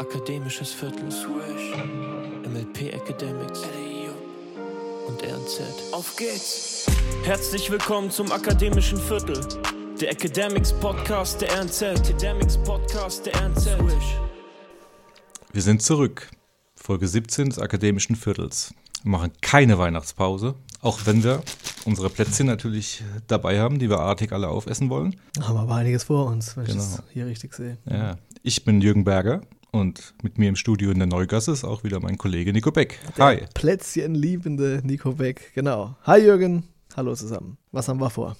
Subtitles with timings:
[0.00, 1.76] Akademisches Viertel, Swish,
[2.48, 3.60] MLP Academics
[5.06, 5.60] und RNZ.
[5.92, 6.86] Auf geht's!
[7.24, 9.38] Herzlich willkommen zum Akademischen Viertel,
[10.00, 11.82] der Academics Podcast der RNZ.
[11.82, 13.60] Academics Podcast der RNZ.
[13.64, 14.16] Swish.
[15.52, 16.30] Wir sind zurück.
[16.76, 18.72] Folge 17 des Akademischen Viertels.
[19.02, 21.42] Wir machen keine Weihnachtspause, auch wenn wir
[21.84, 25.20] unsere Plätzchen natürlich dabei haben, die wir artig alle aufessen wollen.
[25.42, 26.78] Haben aber einiges vor uns, wenn Genau.
[26.82, 27.76] ich das hier richtig sehe.
[27.84, 28.16] Ja.
[28.42, 29.42] Ich bin Jürgen Berger
[29.72, 32.98] und mit mir im Studio in der Neugasse ist auch wieder mein Kollege Nico Beck.
[33.16, 33.44] Der Hi.
[33.54, 35.96] Plätzchenliebende Nico Beck, genau.
[36.04, 36.64] Hi Jürgen,
[36.96, 37.58] hallo zusammen.
[37.72, 38.36] Was haben wir vor?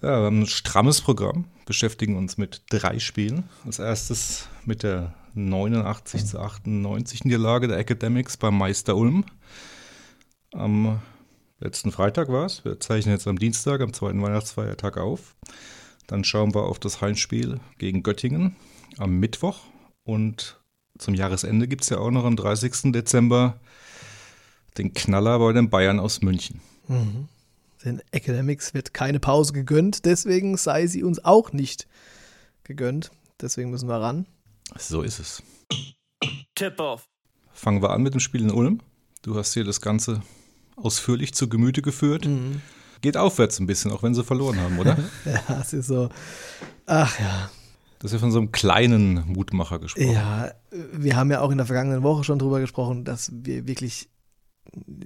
[0.00, 3.44] Ja, wir haben ein strammes Programm, beschäftigen uns mit drei Spielen.
[3.64, 9.24] Als erstes mit der 89 zu 98 Niederlage der Academics beim Meister Ulm.
[10.52, 11.00] Am
[11.60, 12.64] letzten Freitag war es.
[12.64, 15.36] Wir zeichnen jetzt am Dienstag, am zweiten Weihnachtsfeiertag auf.
[16.06, 18.56] Dann schauen wir auf das Heimspiel gegen Göttingen
[18.98, 19.60] am Mittwoch.
[20.04, 20.61] Und
[21.02, 22.92] zum Jahresende gibt es ja auch noch am 30.
[22.92, 23.58] Dezember
[24.78, 26.60] den Knaller bei den Bayern aus München.
[26.88, 27.28] Mhm.
[27.84, 31.88] Den Academics wird keine Pause gegönnt, deswegen sei sie uns auch nicht
[32.62, 33.10] gegönnt.
[33.40, 34.26] Deswegen müssen wir ran.
[34.78, 35.42] So ist es.
[36.54, 37.08] Tip-Off.
[37.52, 38.80] Fangen wir an mit dem Spiel in Ulm.
[39.22, 40.22] Du hast hier das Ganze
[40.76, 42.28] ausführlich zu Gemüte geführt.
[43.00, 44.96] Geht aufwärts ein bisschen, auch wenn sie verloren haben, oder?
[45.24, 46.08] Ja, es ist so.
[46.86, 47.50] Ach ja.
[48.02, 50.10] Das ist ja von so einem kleinen Mutmacher gesprochen.
[50.10, 50.50] Ja,
[50.92, 54.10] wir haben ja auch in der vergangenen Woche schon drüber gesprochen, dass wir wirklich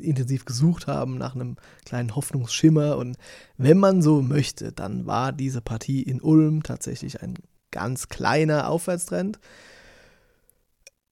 [0.01, 2.97] intensiv gesucht haben nach einem kleinen Hoffnungsschimmer.
[2.97, 3.19] Und
[3.59, 7.35] wenn man so möchte, dann war diese Partie in Ulm tatsächlich ein
[7.71, 9.41] ganz kleiner Aufwärtstrend.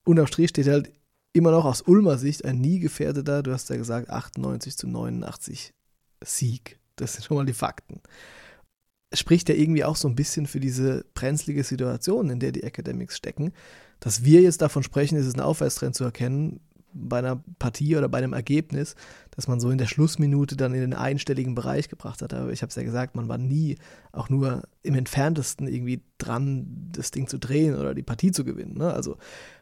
[0.06, 0.90] Unterm Strich steht halt
[1.34, 5.74] immer noch aus Ulmer Sicht ein nie gefährdeter, du hast ja gesagt, 98 zu 89
[6.22, 6.78] Sieg.
[6.96, 8.00] Das sind schon mal die Fakten.
[9.18, 13.16] Spricht ja irgendwie auch so ein bisschen für diese brenzlige Situation, in der die Academics
[13.16, 13.52] stecken.
[14.00, 16.60] Dass wir jetzt davon sprechen, ist es ein Aufwärtstrend zu erkennen,
[16.94, 18.94] bei einer Partie oder bei einem Ergebnis,
[19.32, 22.32] dass man so in der Schlussminute dann in den einstelligen Bereich gebracht hat.
[22.32, 23.76] Aber ich habe es ja gesagt, man war nie
[24.12, 28.78] auch nur im entferntesten irgendwie dran, das Ding zu drehen oder die Partie zu gewinnen.
[28.78, 28.92] Ne?
[28.92, 29.16] Also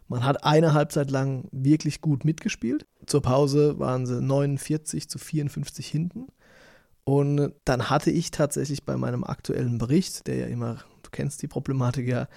[0.09, 2.87] man hat eine Halbzeit lang wirklich gut mitgespielt.
[3.07, 6.27] Zur Pause waren sie 49 zu 54 hinten.
[7.05, 11.49] Und dann hatte ich tatsächlich bei meinem aktuellen Bericht, der ja immer, du kennst die
[11.49, 12.29] Problematik ja,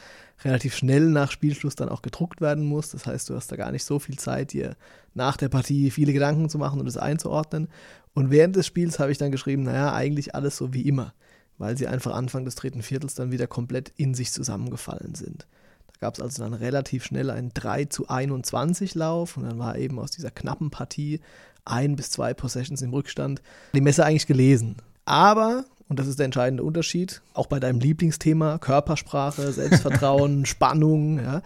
[0.43, 2.89] relativ schnell nach Spielschluss dann auch gedruckt werden muss.
[2.89, 4.75] Das heißt, du hast da gar nicht so viel Zeit, dir
[5.13, 7.69] nach der Partie viele Gedanken zu machen und es einzuordnen.
[8.13, 11.13] Und während des Spiels habe ich dann geschrieben, naja, eigentlich alles so wie immer,
[11.57, 15.47] weil sie einfach Anfang des dritten Viertels dann wieder komplett in sich zusammengefallen sind.
[15.87, 19.77] Da gab es also dann relativ schnell einen 3 zu 21 Lauf und dann war
[19.77, 21.21] eben aus dieser knappen Partie
[21.65, 23.41] ein bis zwei Possessions im Rückstand
[23.73, 24.77] die Messe eigentlich gelesen.
[25.05, 31.41] Aber, und das ist der entscheidende Unterschied, auch bei deinem Lieblingsthema, Körpersprache, Selbstvertrauen, Spannung, ja,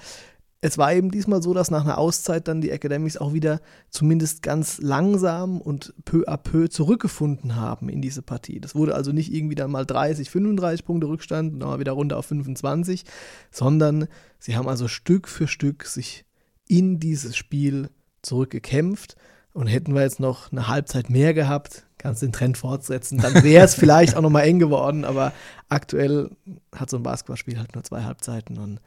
[0.61, 4.43] es war eben diesmal so, dass nach einer Auszeit dann die Academics auch wieder zumindest
[4.43, 8.59] ganz langsam und peu à peu zurückgefunden haben in diese Partie.
[8.59, 11.93] Das wurde also nicht irgendwie dann mal 30, 35 Punkte Rückstand und dann mal wieder
[11.93, 13.05] runter auf 25,
[13.51, 14.07] sondern
[14.37, 16.25] sie haben also Stück für Stück sich
[16.67, 17.89] in dieses Spiel
[18.21, 19.15] zurückgekämpft.
[19.59, 23.65] Und hätten wir jetzt noch eine Halbzeit mehr gehabt, kannst den Trend fortsetzen, dann wäre
[23.65, 25.03] es vielleicht auch noch mal eng geworden.
[25.03, 25.33] Aber
[25.67, 26.29] aktuell
[26.73, 28.79] hat so ein Basketballspiel halt nur zwei Halbzeiten und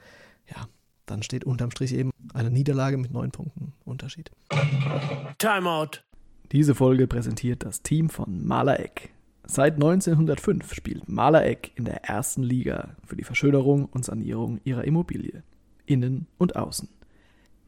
[0.48, 0.66] ja,
[1.04, 4.30] dann steht unterm Strich eben eine Niederlage mit neun Punkten Unterschied.
[5.36, 6.00] Timeout.
[6.52, 9.12] Diese Folge präsentiert das Team von Malereck.
[9.44, 15.42] Seit 1905 spielt Malereck in der ersten Liga für die Verschönerung und Sanierung ihrer Immobilie,
[15.84, 16.88] innen und außen.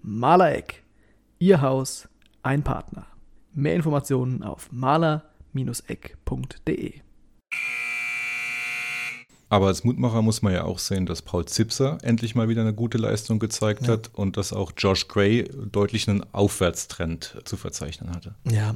[0.01, 0.85] Malereck,
[1.39, 2.09] Ihr Haus,
[2.45, 3.07] ein Partner.
[3.53, 5.23] Mehr Informationen auf maler-eck.de.
[9.49, 12.75] Aber als Mutmacher muss man ja auch sehen, dass Paul Zipser endlich mal wieder eine
[12.75, 13.93] gute Leistung gezeigt Ja.
[13.93, 18.35] hat und dass auch Josh Gray deutlich einen Aufwärtstrend zu verzeichnen hatte.
[18.51, 18.75] Ja,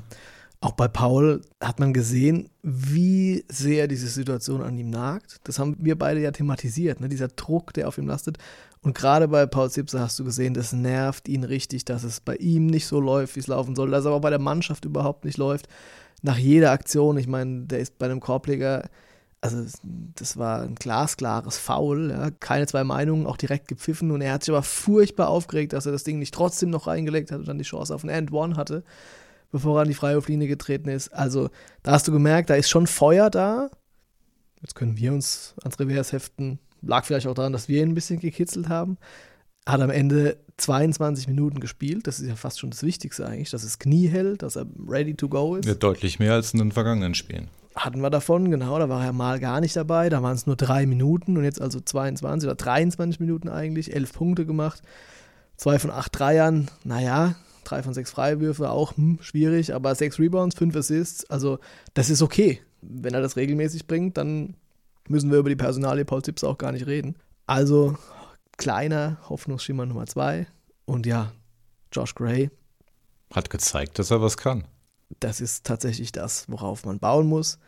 [0.60, 5.40] auch bei Paul hat man gesehen, wie sehr diese Situation an ihm nagt.
[5.44, 7.08] Das haben wir beide ja thematisiert, ne?
[7.08, 8.38] dieser Druck, der auf ihm lastet.
[8.82, 12.36] Und gerade bei Paul Zipser hast du gesehen, das nervt ihn richtig, dass es bei
[12.36, 15.24] ihm nicht so läuft, wie es laufen soll, dass es aber bei der Mannschaft überhaupt
[15.24, 15.68] nicht läuft.
[16.22, 18.88] Nach jeder Aktion, ich meine, der ist bei einem Korbleger,
[19.40, 22.30] also das war ein glasklares Foul, ja?
[22.30, 24.10] keine zwei Meinungen, auch direkt gepfiffen.
[24.10, 27.32] Und er hat sich aber furchtbar aufgeregt, dass er das Ding nicht trotzdem noch reingelegt
[27.32, 28.84] hat und dann die Chance auf ein End-One hatte
[29.50, 31.08] bevor er an die Freiwurflinie getreten ist.
[31.08, 31.50] Also,
[31.82, 33.70] da hast du gemerkt, da ist schon Feuer da.
[34.60, 36.58] Jetzt können wir uns ans Revers heften.
[36.82, 38.98] Lag vielleicht auch daran, dass wir ihn ein bisschen gekitzelt haben.
[39.66, 42.06] Hat am Ende 22 Minuten gespielt.
[42.06, 45.14] Das ist ja fast schon das Wichtigste eigentlich, dass es Knie hält, dass er ready
[45.14, 45.66] to go ist.
[45.66, 47.48] Ja, deutlich mehr als in den vergangenen Spielen.
[47.76, 48.78] Hatten wir davon, genau.
[48.78, 50.08] Da war er mal gar nicht dabei.
[50.08, 53.94] Da waren es nur drei Minuten und jetzt also 22 oder 23 Minuten eigentlich.
[53.94, 54.82] Elf Punkte gemacht.
[55.56, 57.34] Zwei von acht Dreiern, naja,
[57.64, 61.58] drei von sechs Freiwürfe auch hm, schwierig, aber sechs Rebounds, fünf Assists, also
[61.94, 62.60] das ist okay.
[62.80, 64.54] Wenn er das regelmäßig bringt, dann
[65.08, 67.16] müssen wir über die Personalie Paul Zips auch gar nicht reden.
[67.46, 67.96] Also
[68.56, 70.46] kleiner Hoffnungsschimmer Nummer zwei.
[70.84, 71.32] Und ja,
[71.92, 72.50] Josh Gray.
[73.32, 74.64] Hat gezeigt, dass er was kann.
[75.20, 77.58] Das ist tatsächlich das, worauf man bauen muss.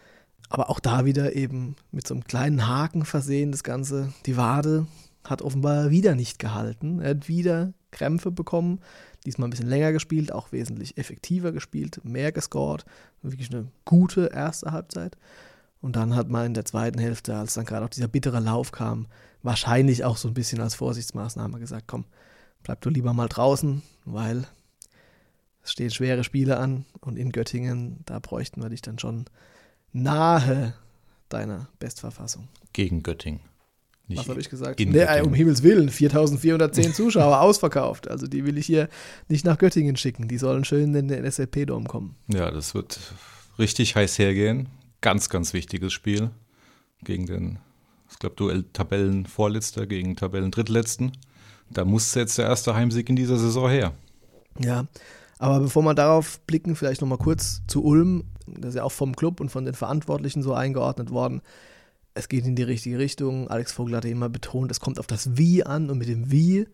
[0.48, 4.12] Aber auch da wieder eben mit so einem kleinen Haken versehen, das Ganze.
[4.26, 4.86] Die Wade
[5.24, 7.00] hat offenbar wieder nicht gehalten.
[7.00, 8.80] Er hat wieder Krämpfe bekommen.
[9.26, 12.84] Diesmal ein bisschen länger gespielt, auch wesentlich effektiver gespielt, mehr gescored.
[13.22, 15.16] Wirklich eine gute erste Halbzeit.
[15.80, 18.70] Und dann hat man in der zweiten Hälfte, als dann gerade auch dieser bittere Lauf
[18.72, 19.06] kam,
[19.42, 22.04] wahrscheinlich auch so ein bisschen als Vorsichtsmaßnahme gesagt, komm,
[22.62, 24.44] bleib du lieber mal draußen, weil
[25.62, 29.24] es stehen schwere Spiele an und in Göttingen, da bräuchten wir dich dann schon
[29.92, 30.74] nahe
[31.28, 32.48] deiner Bestverfassung.
[32.72, 33.40] Gegen Göttingen.
[34.06, 34.80] Nicht Was habe ich gesagt?
[34.80, 38.10] Nee, um Himmels Willen, 4410 Zuschauer ausverkauft.
[38.10, 38.88] Also die will ich hier
[39.28, 40.26] nicht nach Göttingen schicken.
[40.26, 42.16] Die sollen schön in den SLP-Dom kommen.
[42.26, 42.98] Ja, das wird
[43.58, 44.68] richtig heiß hergehen.
[45.00, 46.30] Ganz, ganz wichtiges Spiel
[47.02, 47.58] gegen den,
[48.10, 51.12] ich glaube, Duell Tabellenvorletzter gegen Tabellendrittletzten.
[51.70, 53.92] Da muss jetzt der erste Heimsieg in dieser Saison her.
[54.58, 54.86] Ja,
[55.38, 58.24] aber bevor wir darauf blicken, vielleicht nochmal kurz zu Ulm.
[58.46, 61.40] Das ist ja auch vom Club und von den Verantwortlichen so eingeordnet worden.
[62.12, 63.48] Es geht in die richtige Richtung.
[63.48, 66.66] Alex Vogel hatte immer betont, es kommt auf das Wie an und mit dem Wie,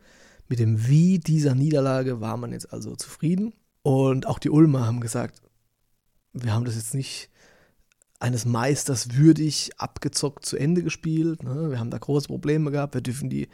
[0.48, 3.52] mit dem Wie dieser Niederlage war man jetzt also zufrieden.
[3.82, 5.42] Und auch die Ulmer haben gesagt,
[6.32, 7.30] wir haben das jetzt nicht
[8.18, 11.42] eines Meisters würdig abgezockt zu Ende gespielt.
[11.42, 11.70] Ne?
[11.70, 12.94] Wir haben da große Probleme gehabt.
[12.94, 13.48] Wir dürfen die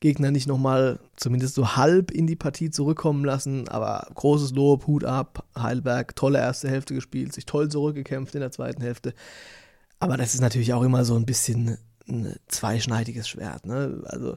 [0.00, 3.68] Gegner nicht nochmal zumindest so halb in die Partie zurückkommen lassen.
[3.68, 8.52] Aber großes Lob, Hut ab, Heilberg, tolle erste Hälfte gespielt, sich toll zurückgekämpft in der
[8.52, 9.14] zweiten Hälfte.
[9.98, 11.78] Aber das ist natürlich auch immer so ein bisschen
[12.08, 13.66] ein zweischneidiges Schwert.
[13.66, 14.02] Ne?
[14.04, 14.36] Also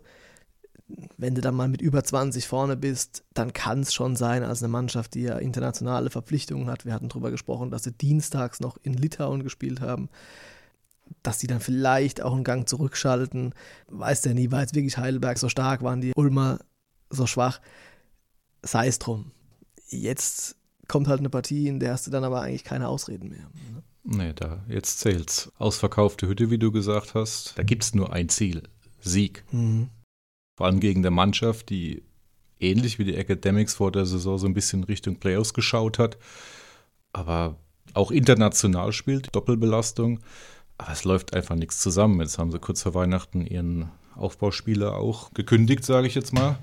[1.17, 4.63] wenn du dann mal mit über 20 vorne bist, dann kann es schon sein, als
[4.63, 8.77] eine Mannschaft, die ja internationale Verpflichtungen hat, wir hatten darüber gesprochen, dass sie dienstags noch
[8.83, 10.09] in Litauen gespielt haben,
[11.23, 13.53] dass die dann vielleicht auch einen Gang zurückschalten.
[13.87, 16.59] Weiß der nie, war jetzt wirklich Heidelberg so stark, waren die Ulmer
[17.09, 17.59] so schwach.
[18.61, 19.31] Sei es drum.
[19.89, 20.55] Jetzt
[20.87, 23.49] kommt halt eine Partie, in der hast du dann aber eigentlich keine Ausreden mehr.
[23.73, 23.83] Ne?
[24.03, 25.51] Nee, da, jetzt zählt's.
[25.57, 27.57] Ausverkaufte Hütte, wie du gesagt hast.
[27.57, 28.63] Da gibt es nur ein Ziel.
[29.01, 29.43] Sieg.
[29.51, 29.89] Mhm.
[30.57, 32.01] Vor allem gegen der Mannschaft, die
[32.59, 36.17] ähnlich wie die Academics vor der Saison so ein bisschen Richtung Playoffs geschaut hat,
[37.13, 37.57] aber
[37.93, 40.19] auch international spielt, Doppelbelastung.
[40.79, 42.21] Aber es läuft einfach nichts zusammen.
[42.21, 46.57] Jetzt haben sie kurz vor Weihnachten ihren Aufbauspieler auch gekündigt, sage ich jetzt mal.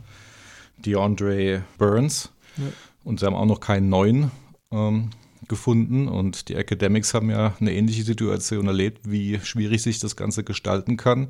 [0.85, 2.31] DeAndre Burns.
[2.57, 2.65] Ja.
[3.05, 4.33] Und sie haben auch noch keinen neuen
[4.73, 5.11] ähm,
[5.47, 6.09] gefunden.
[6.09, 10.97] Und die Academics haben ja eine ähnliche Situation erlebt, wie schwierig sich das Ganze gestalten
[10.97, 11.29] kann.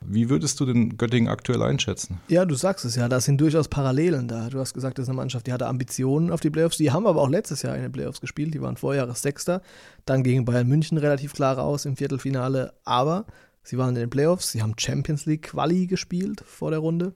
[0.00, 2.20] Wie würdest du den Göttingen aktuell einschätzen?
[2.28, 4.48] Ja, du sagst es ja, da sind durchaus Parallelen da.
[4.48, 6.76] Du hast gesagt, das ist eine Mannschaft, die hatte Ambitionen auf die Playoffs.
[6.76, 8.54] Die haben aber auch letztes Jahr in den Playoffs gespielt.
[8.54, 9.60] Die waren Vorjahres Sechster,
[10.06, 12.72] dann gegen Bayern München relativ klar raus im Viertelfinale.
[12.84, 13.26] Aber
[13.62, 17.12] sie waren in den Playoffs, sie haben Champions League Quali gespielt vor der Runde.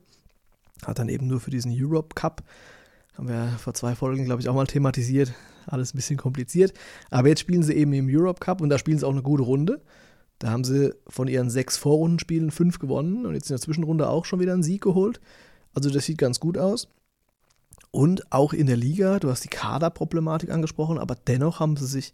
[0.85, 2.43] Hat dann eben nur für diesen Europe Cup.
[3.17, 5.33] Haben wir vor zwei Folgen, glaube ich, auch mal thematisiert.
[5.67, 6.73] Alles ein bisschen kompliziert.
[7.11, 9.45] Aber jetzt spielen sie eben im Europe Cup und da spielen sie auch eine gute
[9.45, 9.81] Runde.
[10.43, 14.25] Da haben sie von ihren sechs Vorrundenspielen fünf gewonnen und jetzt in der Zwischenrunde auch
[14.25, 15.21] schon wieder einen Sieg geholt.
[15.73, 16.89] Also das sieht ganz gut aus.
[17.93, 22.13] Und auch in der Liga, du hast die Kaderproblematik angesprochen, aber dennoch haben sie sich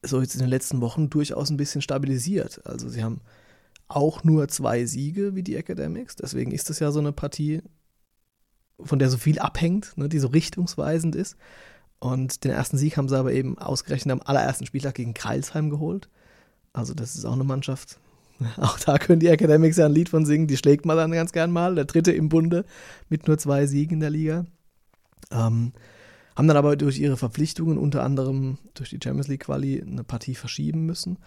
[0.00, 2.64] so jetzt in den letzten Wochen durchaus ein bisschen stabilisiert.
[2.64, 3.20] Also sie haben
[3.88, 6.16] auch nur zwei Siege wie die Academics.
[6.16, 7.60] Deswegen ist das ja so eine Partie,
[8.80, 11.36] von der so viel abhängt, ne, die so richtungsweisend ist.
[11.98, 16.08] Und den ersten Sieg haben sie aber eben ausgerechnet am allerersten Spieltag gegen Kreilsheim geholt.
[16.74, 17.98] Also das ist auch eine Mannschaft.
[18.56, 20.48] Auch da können die Academics ja ein Lied von singen.
[20.48, 21.76] Die schlägt man dann ganz gern mal.
[21.76, 22.64] Der dritte im Bunde
[23.08, 24.44] mit nur zwei Siegen in der Liga.
[25.30, 25.72] Ähm,
[26.34, 30.34] haben dann aber durch ihre Verpflichtungen, unter anderem durch die Champions League Quali, eine Partie
[30.34, 31.18] verschieben müssen.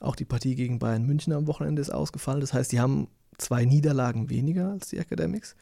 [0.00, 2.40] Auch die Partie gegen Bayern München am Wochenende ist ausgefallen.
[2.40, 3.06] Das heißt, die haben
[3.38, 5.54] zwei Niederlagen weniger als die Academics.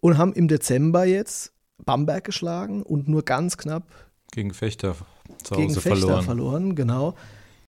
[0.00, 1.52] Und haben im Dezember jetzt
[1.84, 3.86] Bamberg geschlagen und nur ganz knapp
[4.32, 4.96] gegen Fechter
[5.44, 6.24] zu Hause gegen Fechter verloren.
[6.24, 6.74] verloren.
[6.74, 7.14] Genau.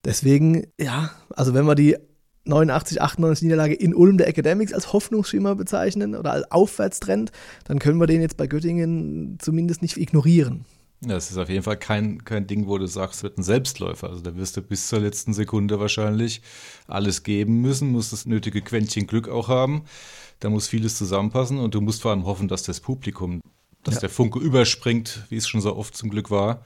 [0.07, 1.97] Deswegen, ja, also wenn wir die
[2.45, 7.33] 89, 98 Niederlage in Ulm der Academics als Hoffnungsschimmer bezeichnen oder als Aufwärtstrend,
[7.65, 10.63] dann können wir den jetzt bei Göttingen zumindest nicht ignorieren.
[11.05, 13.43] Ja, es ist auf jeden Fall kein, kein Ding, wo du sagst, es wird ein
[13.43, 14.09] Selbstläufer.
[14.09, 16.41] Also da wirst du bis zur letzten Sekunde wahrscheinlich
[16.87, 19.83] alles geben müssen, musst das nötige Quäntchen Glück auch haben.
[20.39, 23.41] Da muss vieles zusammenpassen und du musst vor allem hoffen, dass das Publikum,
[23.83, 24.01] dass ja.
[24.01, 26.63] der Funke überspringt, wie es schon so oft zum Glück war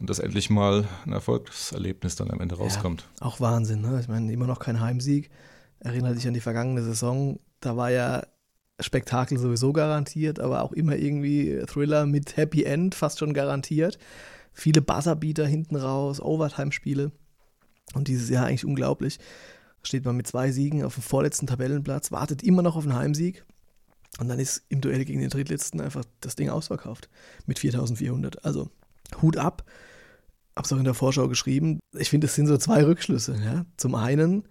[0.00, 3.06] und dass endlich mal ein Erfolgserlebnis dann am Ende rauskommt.
[3.20, 4.00] Ja, auch Wahnsinn, ne?
[4.00, 5.30] Ich meine, immer noch kein Heimsieg.
[5.78, 7.38] Erinnert dich an die vergangene Saison.
[7.60, 8.22] Da war ja
[8.80, 13.98] Spektakel sowieso garantiert, aber auch immer irgendwie Thriller mit Happy End fast schon garantiert.
[14.52, 17.12] Viele Buzzerbeater hinten raus, Overtime-Spiele.
[17.94, 19.18] Und dieses Jahr eigentlich unglaublich.
[19.82, 23.44] Steht man mit zwei Siegen auf dem vorletzten Tabellenplatz, wartet immer noch auf einen Heimsieg.
[24.18, 27.08] Und dann ist im Duell gegen den Drittletzten einfach das Ding ausverkauft
[27.46, 28.44] mit 4400.
[28.44, 28.70] Also
[29.20, 29.64] Hut ab.
[30.56, 31.80] Hab's auch in der Vorschau geschrieben.
[31.96, 33.36] Ich finde, es sind so zwei Rückschlüsse.
[33.44, 33.64] Ja?
[33.76, 34.44] Zum einen,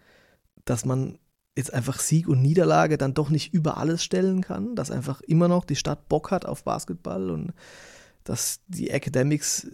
[0.65, 1.20] dass man
[1.56, 5.48] jetzt einfach Sieg und Niederlage dann doch nicht über alles stellen kann, dass einfach immer
[5.48, 7.53] noch die Stadt Bock hat auf Basketball und
[8.24, 9.68] dass die Academics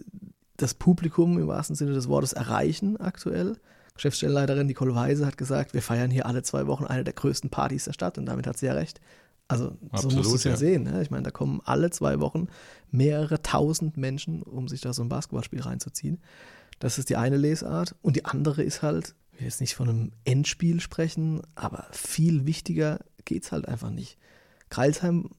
[0.56, 3.56] das Publikum im wahrsten Sinne des Wortes erreichen aktuell.
[3.94, 7.84] Geschäftsstellenleiterin Nicole Weise hat gesagt, wir feiern hier alle zwei Wochen eine der größten Partys
[7.84, 9.00] der Stadt und damit hat sie ja recht.
[9.48, 10.82] Also Absolut, so musst du es ja, ja sehen.
[10.84, 11.02] Ne?
[11.02, 12.48] Ich meine, da kommen alle zwei Wochen
[12.90, 16.20] mehrere tausend Menschen, um sich da so ein Basketballspiel reinzuziehen.
[16.78, 17.94] Das ist die eine Lesart.
[18.02, 22.46] Und die andere ist halt, ich will jetzt nicht von einem Endspiel sprechen, aber viel
[22.46, 24.18] wichtiger geht es halt einfach nicht.
[24.68, 25.30] Kreilsheim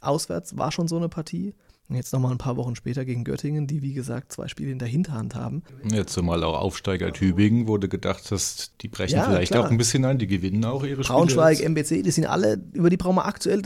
[0.00, 1.54] auswärts war schon so eine Partie.
[1.88, 4.88] Jetzt nochmal ein paar Wochen später gegen Göttingen, die wie gesagt zwei Spiele in der
[4.88, 5.62] Hinterhand haben.
[5.84, 9.64] Jetzt zumal auch Aufsteiger Tübingen, wo du gedacht hast, die brechen ja, vielleicht klar.
[9.64, 11.16] auch ein bisschen ein, die gewinnen auch ihre Spiele.
[11.18, 13.62] Braunschweig, MBC, die sind alle, über die brauchen wir aktuell,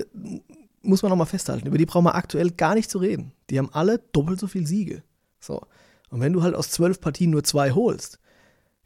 [0.82, 3.32] muss man nochmal festhalten, über die brauchen wir aktuell gar nicht zu reden.
[3.48, 5.02] Die haben alle doppelt so viel Siege.
[5.40, 5.62] So.
[6.10, 8.18] Und wenn du halt aus zwölf Partien nur zwei holst,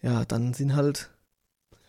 [0.01, 1.11] ja, dann sind halt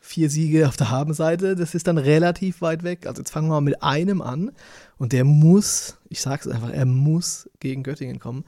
[0.06, 3.08] vier Siege auf der Habenseite, das ist dann relativ weit weg.
[3.08, 4.52] Also jetzt fangen wir mal mit einem an
[4.98, 8.46] und der muss, ich sag's einfach, er muss gegen Göttingen kommen,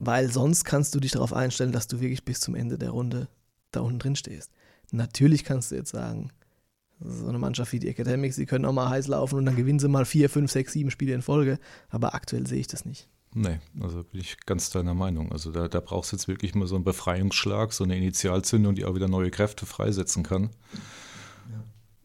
[0.00, 3.28] weil sonst kannst du dich darauf einstellen, dass du wirklich bis zum Ende der Runde
[3.70, 4.50] da unten drin stehst.
[4.90, 6.30] Natürlich kannst du jetzt sagen,
[7.00, 9.78] so eine Mannschaft wie die Academics, die können auch mal heiß laufen und dann gewinnen
[9.78, 13.08] sie mal vier, fünf, sechs, sieben Spiele in Folge, aber aktuell sehe ich das nicht.
[13.36, 15.32] Nee, also bin ich ganz deiner Meinung.
[15.32, 18.84] Also da, da brauchst du jetzt wirklich mal so einen Befreiungsschlag, so eine Initialzündung, die
[18.84, 20.50] auch wieder neue Kräfte freisetzen kann.
[21.50, 21.64] Ja.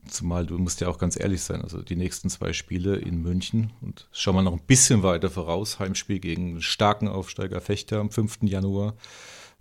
[0.10, 3.72] Zumal du musst ja auch ganz ehrlich sein, also die nächsten zwei Spiele in München
[3.82, 8.10] und schauen wir noch ein bisschen weiter voraus, Heimspiel gegen einen starken Aufsteiger Fechter am
[8.10, 8.40] 5.
[8.42, 8.96] Januar.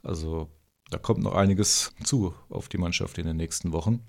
[0.03, 0.49] Also
[0.89, 4.07] da kommt noch einiges zu auf die Mannschaft in den nächsten Wochen.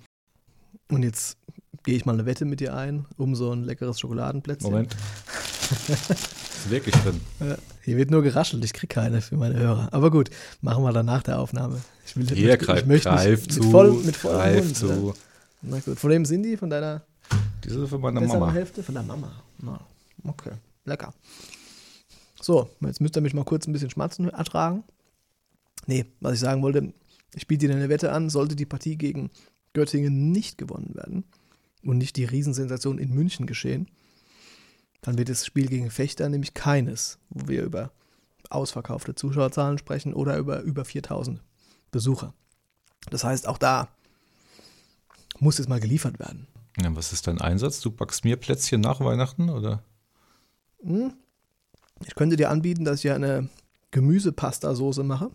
[0.87, 1.37] Und jetzt
[1.83, 4.71] gehe ich mal eine Wette mit dir ein, um so ein leckeres Schokoladenplätzchen.
[4.71, 4.95] Moment.
[6.59, 7.19] ist wirklich drin.
[7.39, 9.89] Ja, hier wird nur geraschelt, ich kriege keine für meine Hörer.
[9.91, 10.29] Aber gut,
[10.61, 11.81] machen wir dann nach der Aufnahme.
[12.05, 15.13] Ich will, hier, ich, greif, ich möchte greif zu, mit, voll, mit greif Mund, zu.
[15.61, 16.57] Na gut, von wem sind die?
[16.57, 17.03] Von deiner
[17.63, 18.51] Diese von meiner Mama.
[18.51, 18.83] Hälfte?
[18.83, 19.31] Von deiner Mama.
[19.59, 19.79] Na,
[20.23, 20.51] okay,
[20.85, 21.13] lecker.
[22.41, 24.83] So, jetzt müsst ihr mich mal kurz ein bisschen Schmatzen ertragen.
[25.85, 26.93] Nee, was ich sagen wollte,
[27.35, 29.29] ich biete dir eine Wette an, sollte die Partie gegen
[29.73, 31.23] Göttingen nicht gewonnen werden
[31.83, 33.87] und nicht die Riesensensation in München geschehen,
[35.01, 37.91] dann wird das Spiel gegen Fechter nämlich keines, wo wir über
[38.49, 41.41] ausverkaufte Zuschauerzahlen sprechen oder über über 4000
[41.91, 42.33] Besucher.
[43.09, 43.87] Das heißt, auch da
[45.39, 46.47] muss es mal geliefert werden.
[46.81, 47.79] Ja, was ist dein Einsatz?
[47.79, 49.83] Du backst mir Plätzchen nach Weihnachten oder?
[50.81, 51.13] Hm.
[52.05, 53.49] Ich könnte dir anbieten, dass ich ja eine
[53.91, 55.31] Gemüsepasta-Soße mache.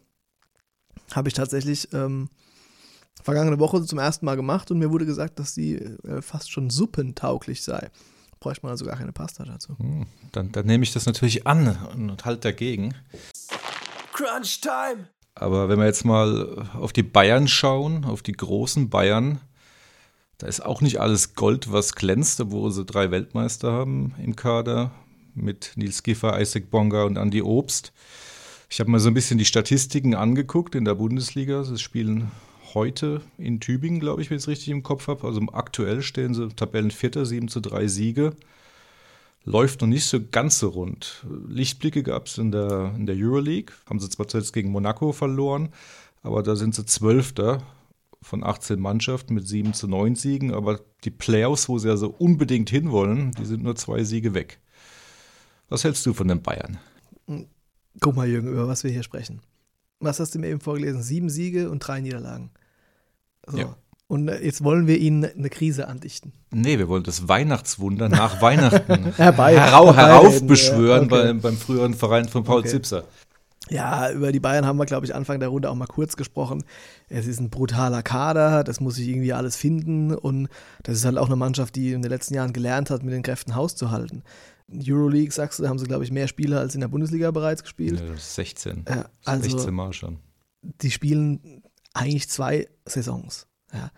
[1.12, 2.30] Habe ich tatsächlich ähm,
[3.23, 6.71] vergangene Woche zum ersten Mal gemacht und mir wurde gesagt, dass die äh, fast schon
[6.71, 7.90] suppentauglich sei
[8.44, 9.74] bräuchte man also gar keine Pasta dazu.
[9.78, 12.94] Hm, dann, dann nehme ich das natürlich an und halt dagegen.
[14.12, 15.08] Crunch Time!
[15.34, 19.40] Aber wenn wir jetzt mal auf die Bayern schauen, auf die großen Bayern,
[20.36, 24.90] da ist auch nicht alles Gold, was glänzt, obwohl sie drei Weltmeister haben im Kader
[25.34, 27.94] mit Nils Giffer, Isaac Bonga und Andy Obst.
[28.68, 31.64] Ich habe mal so ein bisschen die Statistiken angeguckt in der Bundesliga.
[31.64, 32.30] Sie spielen
[32.75, 35.26] heute in Tübingen, glaube ich, wenn ich es richtig im Kopf habe.
[35.26, 38.35] Also aktuell stehen sie Tabellenvierter, 7 zu 3 Siege.
[39.45, 41.25] Läuft noch nicht so ganz so rund.
[41.49, 43.75] Lichtblicke gab es in der, in der Euroleague.
[43.88, 45.69] Haben sie zwar zuletzt gegen Monaco verloren,
[46.23, 47.62] aber da sind sie Zwölfter
[48.23, 50.54] von 18 Mannschaften mit 7 zu 9 Siegen.
[50.54, 54.61] Aber die Playoffs, wo sie also unbedingt hinwollen, die sind nur zwei Siege weg.
[55.69, 56.78] Was hältst du von den Bayern?
[58.00, 59.40] Guck mal, Jürgen, über was wir hier sprechen.
[60.00, 61.02] Was hast du mir eben vorgelesen?
[61.02, 62.50] Sieben Siege und drei Niederlagen.
[63.46, 63.58] So.
[63.58, 63.76] Ja.
[64.06, 66.32] Und äh, jetzt wollen wir ihnen eine Krise andichten.
[66.50, 71.26] Nee, wir wollen das Weihnachtswunder nach Weihnachten Herbei, herau, heraufbeschwören ja, okay.
[71.26, 72.68] beim, beim früheren Verein von Paul okay.
[72.68, 73.04] Zipser.
[73.70, 76.64] Ja, über die Bayern haben wir, glaube ich, Anfang der Runde auch mal kurz gesprochen.
[77.08, 80.48] Es ist ein brutaler Kader, das muss sich irgendwie alles finden und
[80.82, 83.22] das ist halt auch eine Mannschaft, die in den letzten Jahren gelernt hat, mit den
[83.22, 84.22] Kräften Haus zu halten.
[84.70, 88.00] Euroleague, sagst du, haben sie, glaube ich, mehr Spieler als in der Bundesliga bereits gespielt.
[88.00, 88.84] Ja, 16.
[88.88, 90.18] Ja, also 16 Mal schon.
[90.62, 91.63] Die spielen
[91.94, 93.46] eigentlich zwei Saisons.
[93.72, 93.90] Ja.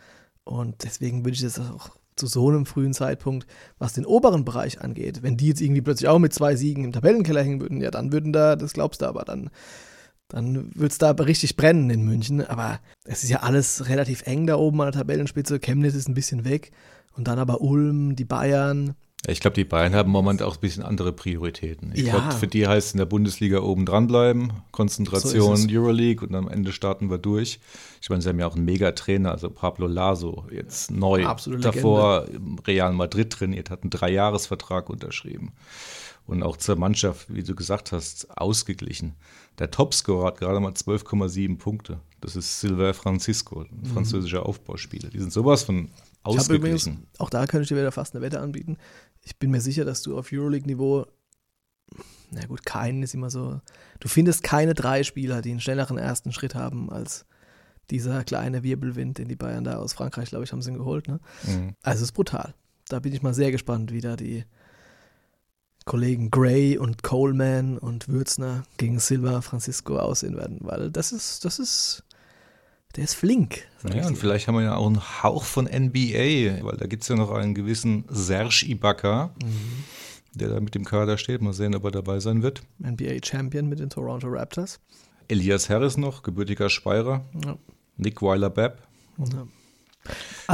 [0.44, 3.46] Und deswegen würde ich das auch zu so einem frühen Zeitpunkt,
[3.78, 6.92] was den oberen Bereich angeht, wenn die jetzt irgendwie plötzlich auch mit zwei Siegen im
[6.92, 9.50] Tabellenkeller hängen würden, ja, dann würden da, das glaubst du aber, dann,
[10.28, 12.44] dann würde es da richtig brennen in München.
[12.44, 15.60] Aber es ist ja alles relativ eng da oben an der Tabellenspitze.
[15.60, 16.72] Chemnitz ist ein bisschen weg.
[17.16, 18.94] Und dann aber Ulm, die Bayern.
[19.28, 21.90] Ich glaube, die Bayern haben im Moment auch ein bisschen andere Prioritäten.
[21.94, 22.12] Ich Ja.
[22.18, 25.68] glaube, für die heißt es in der Bundesliga oben dranbleiben, Konzentration, So.
[25.68, 27.58] Euroleague und am Ende starten wir durch.
[28.00, 31.26] Ich meine, sie haben ja auch einen Mega-Trainer, also Pablo Laso, jetzt neu.
[31.26, 35.52] Absolute Davor im Real Madrid trainiert, hat einen Dreijahresvertrag unterschrieben.
[36.26, 39.14] Und auch zur Mannschaft, wie du gesagt hast, ausgeglichen.
[39.60, 42.00] Der Topscorer hat gerade mal 12,7 Punkte.
[42.20, 45.08] Das ist Silver Francisco, ein französischer Aufbauspieler.
[45.08, 45.88] Die sind sowas von Mhm.
[46.28, 47.06] Ich habe übrigens, ausgeglichen.
[47.18, 48.78] auch da könnte ich dir wieder fast eine Wette anbieten.
[49.26, 51.04] Ich bin mir sicher, dass du auf Euroleague-Niveau,
[52.30, 53.60] na gut, keinen ist immer so,
[53.98, 57.26] du findest keine drei Spieler, die einen schnelleren ersten Schritt haben als
[57.90, 61.08] dieser kleine Wirbelwind, den die Bayern da aus Frankreich, glaube ich, haben sie ihn geholt.
[61.08, 61.18] Ne?
[61.42, 61.74] Mhm.
[61.82, 62.54] Also es ist brutal.
[62.88, 64.44] Da bin ich mal sehr gespannt, wie da die
[65.86, 71.58] Kollegen Gray und Coleman und Würzner gegen Silva Francisco aussehen werden, weil das ist, das
[71.58, 72.04] ist,
[72.96, 73.62] der ist flink.
[73.94, 77.08] Ja, und vielleicht haben wir ja auch einen Hauch von NBA, weil da gibt es
[77.08, 79.84] ja noch einen gewissen Serge Ibaka, Mhm.
[80.34, 81.40] der da mit dem Kader steht.
[81.42, 82.62] Mal sehen, ob er dabei sein wird.
[82.82, 84.80] NBA Champion mit den Toronto Raptors.
[85.28, 87.22] Elias Harris noch, gebürtiger Speyerer.
[87.44, 87.56] Ja.
[87.96, 88.78] Nick Weiler-Bepp.
[89.18, 89.46] Ja.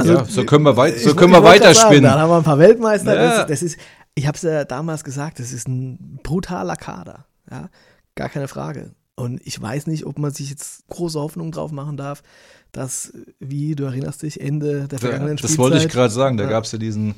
[0.03, 2.03] Ja, so können wir weit- so können wir weiterspinnen.
[2.03, 3.15] Sagen, da haben wir ein paar Weltmeister.
[3.15, 3.37] Ja.
[3.39, 3.77] Das, das ist,
[4.15, 7.25] ich habe es ja damals gesagt, das ist ein brutaler Kader.
[7.51, 7.69] Ja?
[8.15, 8.91] Gar keine Frage.
[9.15, 12.23] Und ich weiß nicht, ob man sich jetzt große Hoffnung drauf machen darf,
[12.71, 16.37] dass, wie du erinnerst dich, Ende der vergangenen das wollte ich gerade sagen.
[16.37, 16.49] Da Ja.
[16.49, 17.13] gab es ja diesen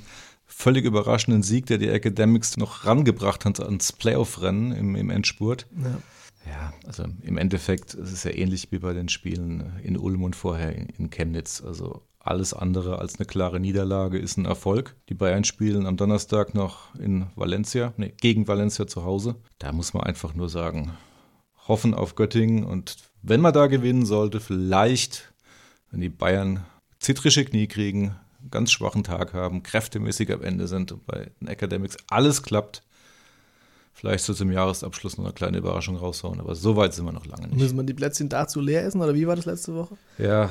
[0.46, 5.68] völlig überraschenden Sieg, der die Academics noch rangebracht hat ans Playoff-Rennen im, im Endspurt.
[5.82, 5.98] Ja.
[6.48, 10.36] Ja, also im Endeffekt ist es ja ähnlich wie bei den Spielen in Ulm und
[10.36, 11.64] vorher in, in Chemnitz.
[11.66, 14.96] Also alles andere als eine klare Niederlage ist ein Erfolg.
[15.10, 19.38] Die Bayern spielen am Donnerstag noch in Valencia, nee, gegen Valencia zu Hause.
[19.58, 20.92] Da muss man einfach nur sagen,
[21.68, 25.34] hoffen auf Göttingen und wenn man da gewinnen sollte, vielleicht,
[25.92, 26.64] wenn die Bayern
[27.00, 31.48] zittrische Knie kriegen, einen ganz schwachen Tag haben, kräftemäßig am Ende sind und bei den
[31.48, 32.84] Academics alles klappt,
[33.94, 36.40] vielleicht so zum Jahresabschluss noch eine kleine Überraschung raushauen.
[36.40, 37.58] Aber so weit sind wir noch lange nicht.
[37.58, 39.98] Müssen wir die Plätzchen dazu leer essen oder wie war das letzte Woche?
[40.20, 40.50] Ja,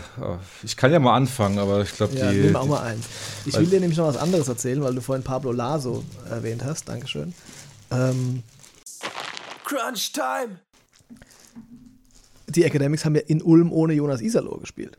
[0.64, 2.38] ich kann ja mal anfangen, aber ich glaube, Ja, die.
[2.38, 3.07] nimm auch mal eins.
[3.44, 6.88] Ich will dir nämlich noch was anderes erzählen, weil du vorhin Pablo Laso erwähnt hast.
[6.88, 7.33] Dankeschön.
[7.92, 8.42] Ähm,
[9.64, 10.59] Crunch Time!
[12.55, 14.99] Die Academics haben ja in Ulm ohne Jonas Iserloh gespielt.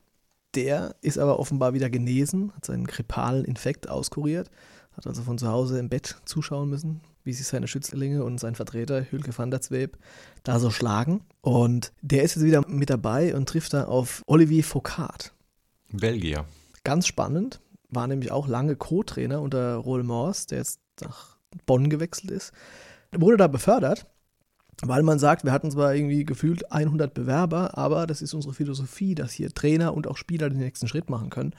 [0.56, 4.50] Der ist aber offenbar wieder genesen, hat seinen grippalen Infekt auskuriert,
[4.94, 8.56] hat also von zu Hause im Bett zuschauen müssen, wie sich seine Schützlinge und sein
[8.56, 9.98] Vertreter Hülke van der Zweep
[10.44, 11.22] da so schlagen.
[11.42, 15.34] Und der ist jetzt wieder mit dabei und trifft da auf Olivier Foucault.
[15.92, 16.46] Belgier.
[16.84, 22.32] Ganz spannend, war nämlich auch lange Co-Trainer unter Roel Mors, der jetzt nach Bonn gewechselt
[22.32, 22.54] ist.
[23.14, 24.06] Wurde da befördert,
[24.82, 29.16] weil man sagt, wir hatten zwar irgendwie gefühlt 100 Bewerber, aber das ist unsere Philosophie,
[29.16, 31.54] dass hier Trainer und auch Spieler den nächsten Schritt machen können.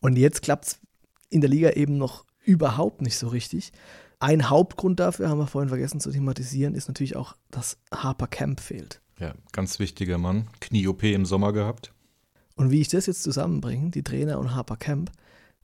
[0.00, 0.80] Und jetzt klappt es
[1.28, 3.72] in der Liga eben noch überhaupt nicht so richtig.
[4.20, 8.60] Ein Hauptgrund dafür, haben wir vorhin vergessen zu thematisieren, ist natürlich auch, dass Harper Camp
[8.60, 9.00] fehlt.
[9.18, 10.48] Ja, ganz wichtiger Mann.
[10.60, 11.92] Knie-OP im Sommer gehabt.
[12.54, 15.10] Und wie ich das jetzt zusammenbringe, die Trainer und Harper Camp,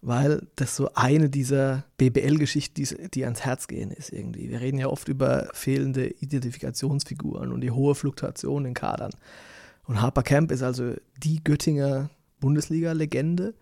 [0.01, 4.49] weil das so eine dieser BBL-Geschichten, die, die ans Herz gehen ist irgendwie.
[4.49, 9.13] Wir reden ja oft über fehlende Identifikationsfiguren und die hohe Fluktuation in Kadern.
[9.85, 13.55] Und Harper Camp ist also die Göttinger Bundesliga-Legende,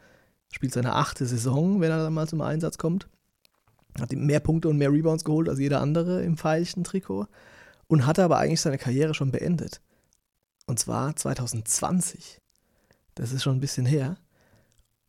[0.52, 3.08] spielt seine achte Saison, wenn er dann mal zum Einsatz kommt.
[3.98, 7.26] Hat mehr Punkte und mehr Rebounds geholt als jeder andere im Veilchen-Trikot
[7.86, 9.80] und hatte aber eigentlich seine Karriere schon beendet.
[10.66, 12.40] Und zwar 2020.
[13.14, 14.18] Das ist schon ein bisschen her.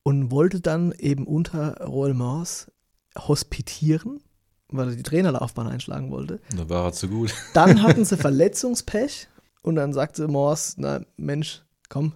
[0.08, 2.72] Und wollte dann eben unter Roel Mors
[3.18, 4.24] hospitieren,
[4.70, 6.40] weil er die Trainerlaufbahn einschlagen wollte.
[6.56, 7.34] Da war er zu gut.
[7.54, 9.28] Dann hatten sie Verletzungspech
[9.64, 12.14] und dann sagte Mors, na Mensch, komm,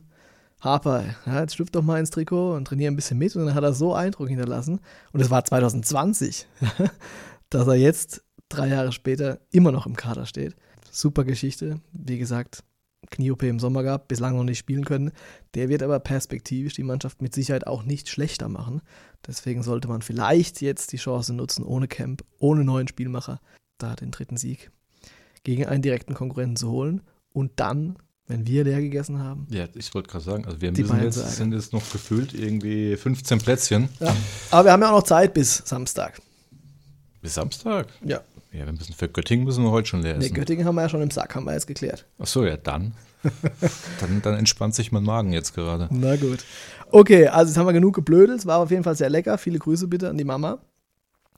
[0.62, 3.36] Harper, ja, jetzt schlüpf doch mal ins Trikot und trainier ein bisschen mit.
[3.36, 4.80] Und dann hat er so Eindruck hinterlassen.
[5.12, 6.47] Und es war 2020,
[7.49, 10.56] dass er jetzt, drei Jahre später, immer noch im Kader steht.
[10.91, 11.82] Super Geschichte.
[11.91, 12.63] Wie gesagt,
[13.12, 15.12] Knie-OP im Sommer gab, bislang noch nicht spielen können.
[15.54, 18.82] Der wird aber perspektivisch die Mannschaft mit Sicherheit auch nicht schlechter machen.
[19.28, 23.39] Deswegen sollte man vielleicht jetzt die Chance nutzen, ohne Camp, ohne neuen Spielmacher,
[23.78, 24.71] da den dritten Sieg
[25.43, 27.02] gegen einen direkten Konkurrenten zu holen
[27.34, 27.97] und dann,
[28.28, 31.30] wenn wir leer gegessen haben, Ja, ich wollte gerade sagen, also wir müssen jetzt, sagen.
[31.32, 33.89] sind jetzt noch gefühlt irgendwie 15 Plätzchen.
[34.00, 34.15] Ja.
[34.52, 36.21] Aber wir haben ja auch noch Zeit bis Samstag.
[37.21, 37.88] Bis Samstag.
[38.04, 38.21] Ja.
[38.53, 40.33] Ja, wir müssen für Göttingen müssen wir heute schon leer Nee, essen.
[40.35, 42.05] Göttingen haben wir ja schon im Sack, haben wir jetzt geklärt.
[42.19, 42.93] Ach so, ja, dann.
[44.01, 44.21] dann.
[44.21, 45.87] Dann entspannt sich mein Magen jetzt gerade.
[45.91, 46.43] Na gut.
[46.91, 48.39] Okay, also jetzt haben wir genug geblödelt.
[48.39, 49.37] Es war auf jeden Fall sehr lecker.
[49.37, 50.59] Viele Grüße bitte an die Mama.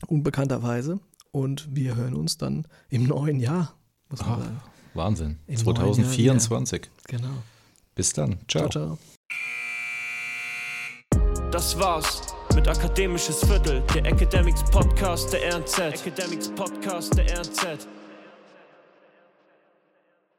[0.08, 1.00] Unbekannterweise.
[1.32, 3.74] Und wir hören uns dann im neuen Jahr,
[4.10, 4.62] muss man Ah, sagen.
[4.94, 5.40] Wahnsinn.
[5.48, 6.90] Im neuen Jahr 2024.
[7.08, 7.28] Genau.
[7.96, 8.38] Bis dann.
[8.48, 8.70] Ciao.
[8.70, 8.98] Ciao,
[11.10, 11.22] ciao.
[11.52, 12.33] Das war's.
[12.56, 15.80] Mit Akademisches Viertel, der Academics Podcast der RNZ.
[15.80, 17.88] Academics Podcast der RNZ.